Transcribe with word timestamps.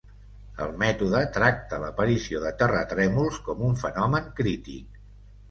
El 0.63 0.71
mètode 0.83 1.19
tracta 1.35 1.79
l'aparició 1.83 2.41
de 2.47 2.55
terratrèmols 2.63 3.39
com 3.51 3.63
un 3.69 3.79
fenomen 3.85 4.35
crític. 4.43 5.01